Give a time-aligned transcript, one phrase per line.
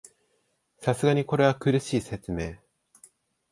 [0.79, 2.55] さすがにこれは苦しい説明